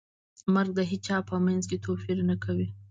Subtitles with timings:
[0.53, 2.67] مرګ د هیچا په منځ کې توپیر نه کوي.